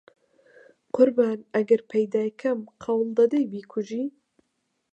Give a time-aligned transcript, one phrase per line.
[0.95, 4.05] قوربان ئەگەر پەیدا کەم قەول دەدەی بیکوژی؟